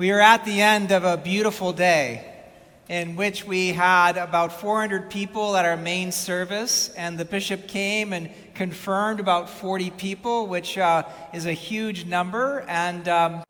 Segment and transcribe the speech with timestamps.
[0.00, 2.24] We are at the end of a beautiful day
[2.88, 8.14] in which we had about 400 people at our main service, and the bishop came
[8.14, 11.02] and confirmed about 40 people, which uh,
[11.34, 12.64] is a huge number.
[12.66, 13.44] And um,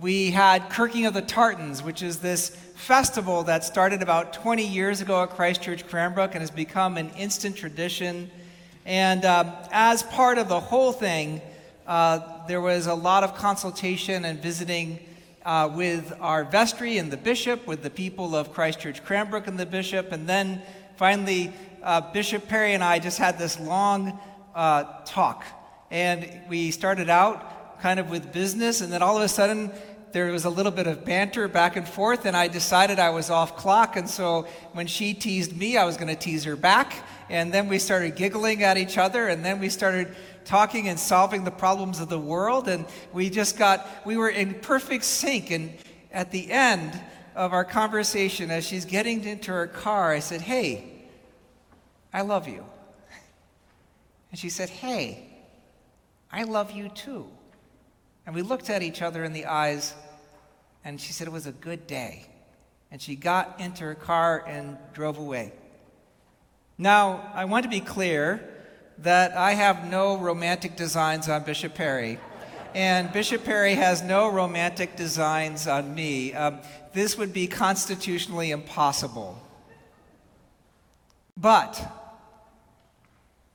[0.00, 5.02] we had Kirking of the Tartans, which is this festival that started about 20 years
[5.02, 8.30] ago at Christ Church Cranbrook and has become an instant tradition.
[8.86, 11.42] And um, as part of the whole thing,
[11.86, 14.98] uh, there was a lot of consultation and visiting
[15.44, 19.58] uh, with our vestry and the bishop, with the people of Christ Church Cranbrook and
[19.58, 20.62] the bishop, and then
[20.96, 24.18] finally, uh, Bishop Perry and I just had this long
[24.54, 25.44] uh, talk.
[25.90, 29.70] And we started out kind of with business, and then all of a sudden,
[30.12, 33.30] there was a little bit of banter back and forth, and I decided I was
[33.30, 33.96] off clock.
[33.96, 37.04] And so when she teased me, I was going to tease her back.
[37.28, 40.14] And then we started giggling at each other, and then we started
[40.44, 42.68] talking and solving the problems of the world.
[42.68, 45.50] And we just got, we were in perfect sync.
[45.50, 45.72] And
[46.12, 46.98] at the end
[47.34, 50.92] of our conversation, as she's getting into her car, I said, Hey,
[52.12, 52.64] I love you.
[54.30, 55.28] And she said, Hey,
[56.32, 57.28] I love you too.
[58.26, 59.94] And we looked at each other in the eyes,
[60.84, 62.26] and she said it was a good day.
[62.90, 65.52] And she got into her car and drove away.
[66.78, 68.53] Now, I want to be clear
[68.98, 72.18] that I have no romantic designs on Bishop Perry,
[72.74, 76.32] and Bishop Perry has no romantic designs on me.
[76.32, 76.58] Um,
[76.92, 79.40] this would be constitutionally impossible.
[81.36, 81.80] But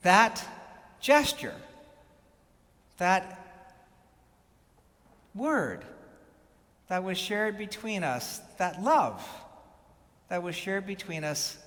[0.02, 0.46] that
[1.02, 1.56] gesture,
[2.98, 3.40] that
[5.36, 5.84] word
[6.88, 9.28] that was shared between us, that love
[10.30, 11.58] that was shared between us,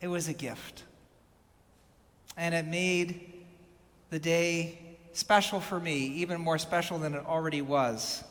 [0.00, 0.84] it was a gift
[2.36, 3.32] and it made
[4.10, 4.78] the day
[5.12, 8.24] special for me, even more special than it already was.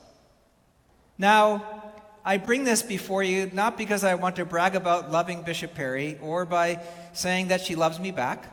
[1.17, 1.93] Now,
[2.23, 6.17] I bring this before you not because I want to brag about loving Bishop Perry
[6.21, 6.81] or by
[7.13, 8.45] saying that she loves me back,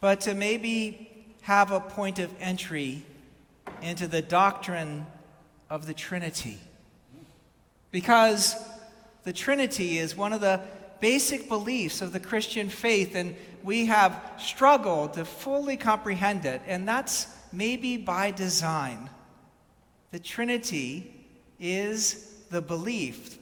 [0.00, 1.10] but to maybe
[1.42, 3.04] have a point of entry
[3.82, 5.06] into the doctrine
[5.70, 6.58] of the Trinity.
[7.90, 8.56] Because
[9.24, 10.60] the Trinity is one of the
[11.00, 16.86] basic beliefs of the Christian faith, and we have struggled to fully comprehend it, and
[16.86, 19.10] that's maybe by design.
[20.12, 21.12] The Trinity
[21.58, 23.40] is the belief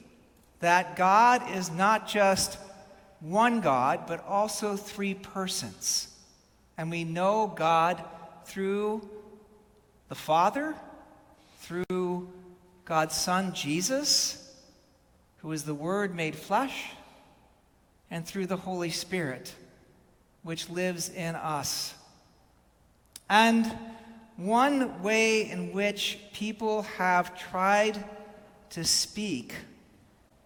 [0.61, 2.57] that God is not just
[3.19, 6.07] one God, but also three persons.
[6.75, 8.03] And we know God
[8.45, 9.07] through
[10.09, 10.73] the Father,
[11.59, 12.29] through
[12.83, 14.55] God's Son, Jesus,
[15.37, 16.87] who is the Word made flesh,
[18.09, 19.53] and through the Holy Spirit,
[20.45, 21.95] which lives in us.
[23.27, 23.65] And
[24.37, 28.01] one way in which people have tried
[28.69, 29.55] to speak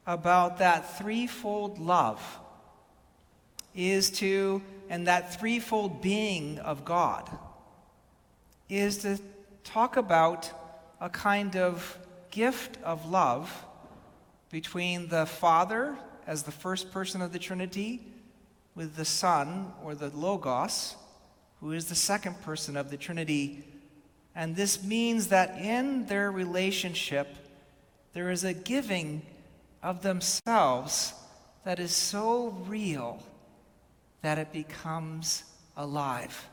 [0.07, 2.21] about that threefold love
[3.75, 7.29] is to, and that threefold being of God,
[8.69, 9.19] is to
[9.65, 10.49] talk about
[11.01, 11.99] a kind of
[12.31, 13.65] gift of love
[14.49, 18.08] between the Father, as the first person of the Trinity
[18.79, 20.95] with the Son, or the Logos,
[21.59, 23.61] who is the second person of the Trinity.
[24.33, 27.27] And this means that in their relationship,
[28.13, 29.21] there is a giving
[29.83, 31.13] of themselves
[31.65, 33.21] that is so real
[34.21, 35.43] that it becomes
[35.75, 36.47] alive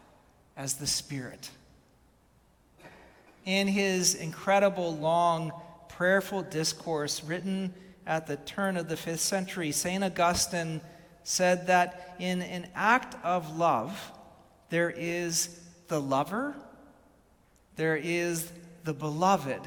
[0.56, 1.48] as the Spirit.
[3.44, 5.52] In his incredible, long,
[5.88, 7.72] prayerful discourse written
[8.04, 10.02] at the turn of the fifth century, St.
[10.02, 10.80] Augustine
[11.28, 14.12] said that in an act of love,
[14.70, 16.54] there is the lover,
[17.74, 18.52] there is
[18.84, 19.60] the beloved,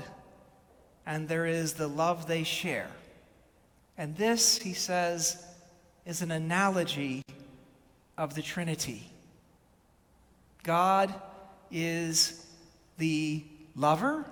[1.06, 2.88] and there is the love they share.
[3.98, 5.46] And this, he says,
[6.06, 7.24] is an analogy
[8.18, 9.10] of the Trinity.
[10.64, 11.14] God
[11.70, 12.48] is
[12.98, 13.44] the
[13.76, 14.26] lover,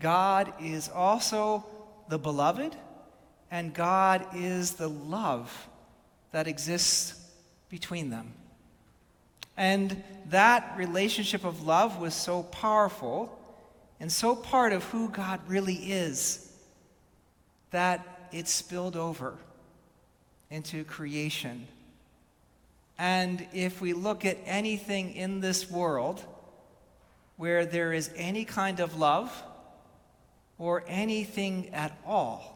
[0.00, 1.66] God is also
[2.08, 2.74] the beloved,
[3.50, 5.68] and God is the love
[6.32, 7.14] that exists
[7.68, 8.32] between them.
[9.56, 13.38] And that relationship of love was so powerful
[14.00, 16.50] and so part of who God really is
[17.70, 19.36] that it spilled over
[20.50, 21.66] into creation.
[22.98, 26.22] And if we look at anything in this world
[27.36, 29.42] where there is any kind of love
[30.58, 32.52] or anything at all,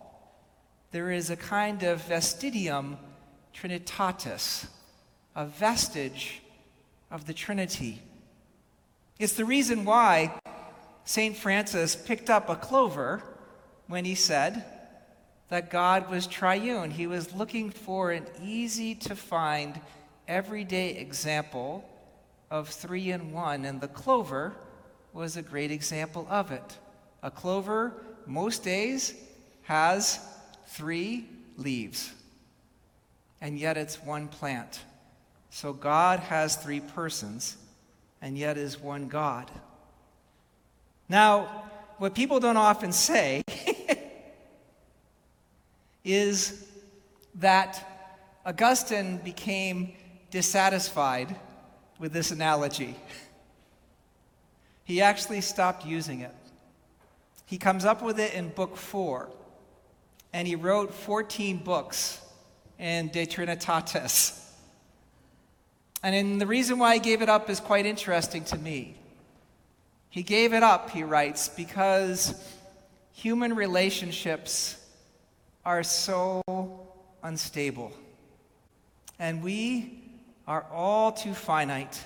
[0.92, 2.96] there is a kind of vestigium
[3.56, 4.66] trinitatis,
[5.34, 6.42] a vestige
[7.10, 8.02] of the Trinity.
[9.18, 10.38] It's the reason why
[11.04, 11.36] St.
[11.36, 13.22] Francis picked up a clover
[13.86, 14.64] when he said
[15.48, 16.90] that God was triune.
[16.90, 19.80] He was looking for an easy to find,
[20.26, 21.88] everyday example
[22.50, 24.54] of three in one, and the clover
[25.12, 26.78] was a great example of it.
[27.22, 27.94] A clover,
[28.26, 29.14] most days,
[29.62, 30.20] has
[30.66, 32.12] three leaves,
[33.40, 34.80] and yet it's one plant.
[35.50, 37.56] So God has three persons,
[38.20, 39.50] and yet is one God.
[41.08, 41.64] Now,
[41.98, 43.42] what people don't often say
[46.04, 46.66] is
[47.36, 47.84] that
[48.44, 49.92] Augustine became
[50.30, 51.36] dissatisfied
[51.98, 52.96] with this analogy.
[54.84, 56.32] He actually stopped using it.
[57.44, 59.28] He comes up with it in book four,
[60.32, 62.20] and he wrote 14 books
[62.78, 64.42] in De Trinitatis.
[66.02, 68.96] And the reason why he gave it up is quite interesting to me.
[70.10, 72.40] He gave it up, he writes, because
[73.12, 74.76] human relationships
[75.64, 76.42] are so
[77.22, 77.92] unstable.
[79.18, 79.98] And we
[80.46, 82.04] are all too finite.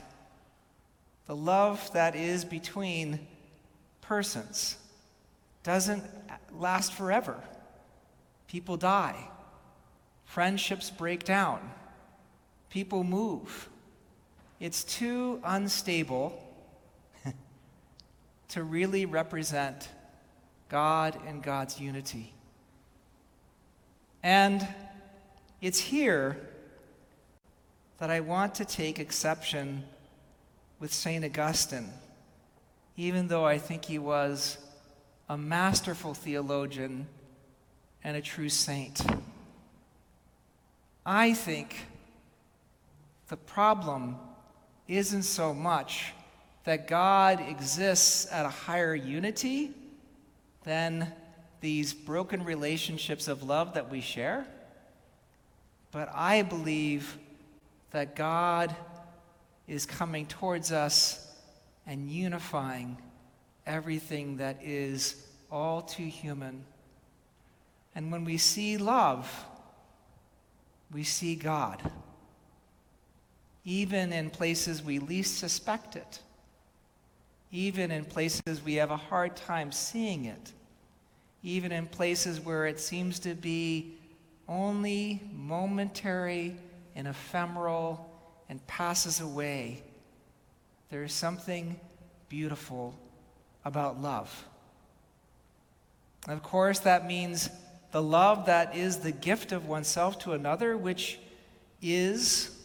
[1.27, 3.21] The love that is between
[4.01, 4.77] persons
[5.63, 6.03] doesn't
[6.53, 7.37] last forever.
[8.49, 9.29] People die,
[10.31, 11.59] friendships break down,
[12.71, 13.69] people move.
[14.61, 16.41] It's too unstable
[18.51, 19.89] to really represent
[20.69, 22.33] God and God's unity.
[24.23, 24.67] And
[25.61, 26.37] it's here
[27.99, 29.83] that I want to take exception
[30.79, 31.25] with St.
[31.25, 31.91] Augustine,
[32.97, 34.59] even though I think he was
[35.29, 37.09] a masterful theologian
[38.05, 39.03] and a true saint.
[41.05, 41.77] I think
[43.29, 44.17] the problem
[44.87, 46.13] isn't so much
[46.65, 49.71] that God exists at a higher unity
[50.65, 51.11] than
[51.61, 54.47] these broken relationships of love that we share.
[55.93, 57.19] But I believe
[57.93, 58.75] that God
[59.67, 61.27] is coming towards us
[61.87, 62.99] and unifying
[63.67, 66.65] everything that is all too human.
[67.95, 69.29] And when we see love,
[70.93, 71.81] we see God,
[73.65, 76.21] even in places we least suspect it
[77.53, 80.53] even in places we have a hard time seeing it,
[81.43, 83.95] even in places where it seems to be
[84.49, 86.57] only momentary
[86.95, 88.09] and ephemeral
[88.49, 89.83] and passes away.
[90.91, 91.79] There is something
[92.29, 92.95] beautiful
[93.65, 94.45] about love.
[96.29, 97.49] Of course, that means
[97.93, 101.19] the love that is the gift of oneself to another, which
[101.83, 102.57] is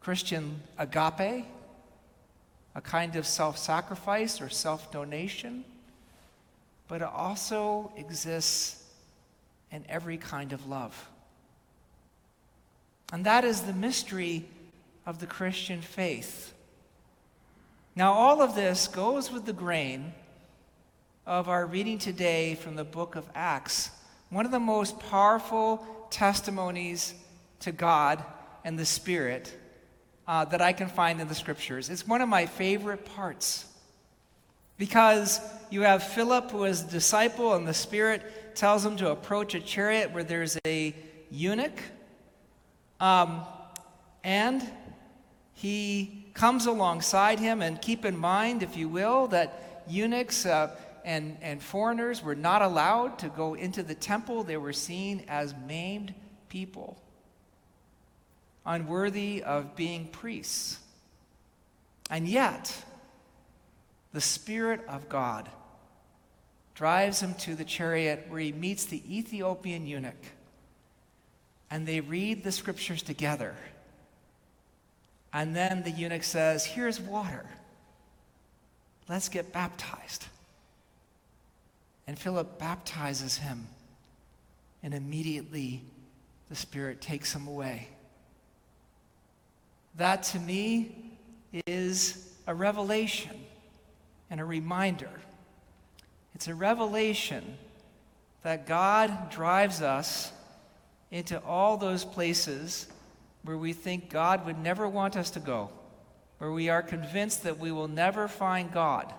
[0.00, 1.44] Christian agape,
[2.74, 5.64] a kind of self sacrifice or self donation,
[6.88, 8.84] but it also exists
[9.72, 11.08] in every kind of love.
[13.12, 14.44] And that is the mystery
[15.04, 16.52] of the Christian faith.
[17.94, 20.12] Now, all of this goes with the grain
[21.24, 23.90] of our reading today from the book of Acts,
[24.30, 27.14] one of the most powerful testimonies
[27.60, 28.24] to God
[28.64, 29.56] and the Spirit
[30.26, 31.88] uh, that I can find in the scriptures.
[31.88, 33.66] It's one of my favorite parts
[34.78, 35.40] because
[35.70, 39.60] you have Philip, who is a disciple, and the Spirit tells him to approach a
[39.60, 40.94] chariot where there's a
[41.30, 41.80] eunuch.
[43.00, 43.42] Um,
[44.24, 44.68] and
[45.54, 51.38] he comes alongside him, and keep in mind, if you will, that eunuchs uh, and,
[51.40, 54.42] and foreigners were not allowed to go into the temple.
[54.42, 56.12] They were seen as maimed
[56.48, 57.00] people
[58.66, 60.80] unworthy of being priests.
[62.10, 62.84] And yet,
[64.12, 65.48] the Spirit of God
[66.74, 70.14] drives him to the chariot where he meets the Ethiopian eunuch.
[71.70, 73.54] And they read the scriptures together.
[75.32, 77.46] And then the eunuch says, Here's water.
[79.08, 80.26] Let's get baptized.
[82.06, 83.66] And Philip baptizes him.
[84.82, 85.82] And immediately
[86.48, 87.88] the Spirit takes him away.
[89.96, 90.94] That to me
[91.66, 93.36] is a revelation
[94.30, 95.10] and a reminder.
[96.34, 97.56] It's a revelation
[98.42, 100.32] that God drives us
[101.10, 102.86] into all those places
[103.42, 105.70] where we think God would never want us to go,
[106.38, 109.12] where we are convinced that we will never find God,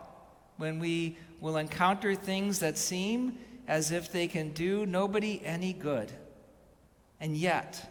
[0.58, 3.38] when we will encounter things that seem
[3.68, 6.12] as if they can do nobody any good.
[7.20, 7.90] And yet,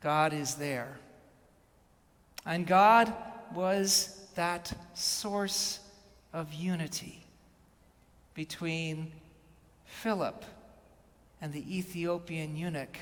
[0.00, 0.98] God is there.
[2.44, 3.12] And God
[3.54, 5.80] was that source
[6.32, 7.24] of unity
[8.34, 9.10] between
[9.84, 10.44] Philip
[11.40, 12.98] and the Ethiopian eunuch.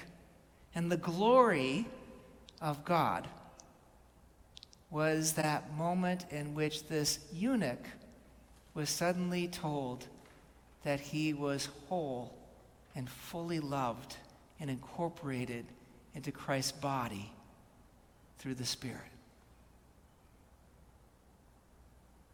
[0.75, 1.87] And the glory
[2.61, 3.29] of God
[4.91, 7.85] was that moment in which this eunuch
[8.75, 10.07] was suddenly told
[10.83, 12.37] that he was whole
[12.95, 14.17] and fully loved
[14.61, 15.65] and incorporated
[16.15, 17.33] into Christ's body
[18.39, 19.01] through the Spirit.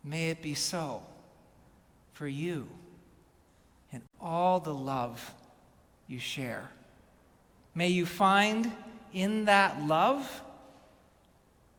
[0.03, 1.03] May it be so
[2.13, 2.69] for you
[3.93, 5.35] and all the love
[6.07, 6.71] you share.
[7.75, 8.73] May you find
[9.13, 10.43] in that love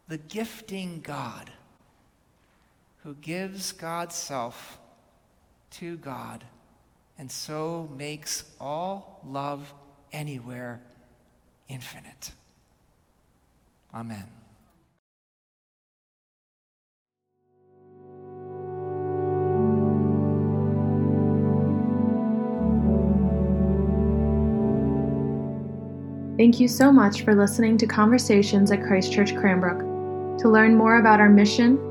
[0.08, 1.50] the gifting God
[3.04, 4.78] who gives God's self
[5.72, 6.44] to God
[7.18, 9.74] and so makes all love
[10.12, 10.82] anywhere
[11.68, 12.32] infinite.
[13.94, 14.28] Amen.
[26.38, 30.40] Thank you so much for listening to Conversations at Christ Church Cranbrook.
[30.40, 31.91] To learn more about our mission,